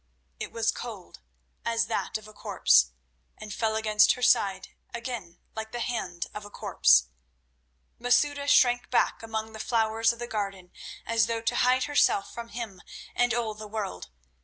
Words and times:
It 0.39 0.51
was 0.51 0.71
cold 0.71 1.19
as 1.63 1.85
that 1.85 2.17
of 2.17 2.27
a 2.27 2.33
corpse, 2.33 2.89
and 3.37 3.53
fell 3.53 3.75
against 3.75 4.13
her 4.13 4.23
side 4.23 4.69
again 4.95 5.37
like 5.55 5.73
the 5.73 5.79
hand 5.79 6.25
of 6.33 6.43
a 6.43 6.49
corpse. 6.49 7.05
Masouda 7.99 8.47
shrank 8.47 8.89
back 8.89 9.21
among 9.21 9.53
the 9.53 9.59
flowers 9.59 10.11
of 10.11 10.17
the 10.17 10.25
garden 10.25 10.71
as 11.05 11.27
though 11.27 11.41
to 11.43 11.55
hide 11.57 11.83
herself 11.83 12.33
from 12.33 12.47
him 12.47 12.81
and 13.13 13.31
all 13.35 13.53
the 13.53 13.67
world. 13.67 14.09